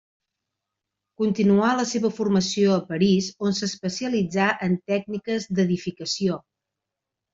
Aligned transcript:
Continuà 1.21 1.73
la 1.79 1.83
seva 1.89 2.11
formació 2.21 2.73
a 2.75 2.79
París, 2.93 3.27
on 3.49 3.55
s'especialitzà 3.59 4.49
en 4.69 4.79
tècniques 4.93 5.47
d'edificació. 5.59 6.41